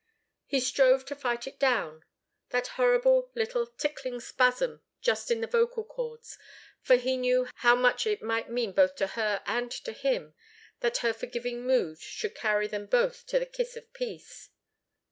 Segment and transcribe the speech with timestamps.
[0.47, 2.03] He strove to fight it down,
[2.49, 6.39] that horrible little tickling spasm just in the vocal chords,
[6.81, 10.33] for he knew how much it might mean both to her and to him,
[10.79, 14.49] that her forgiving mood should carry them both to the kiss of peace.